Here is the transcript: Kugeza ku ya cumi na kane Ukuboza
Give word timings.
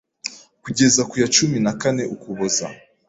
Kugeza 0.63 1.01
ku 1.09 1.15
ya 1.21 1.27
cumi 1.35 1.57
na 1.65 1.73
kane 1.81 2.03
Ukuboza 2.15 2.65